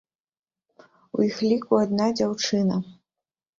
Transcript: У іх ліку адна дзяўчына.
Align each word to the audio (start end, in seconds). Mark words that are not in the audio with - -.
У 1.19 1.27
іх 1.29 1.37
ліку 1.49 1.71
адна 1.83 2.09
дзяўчына. 2.17 2.83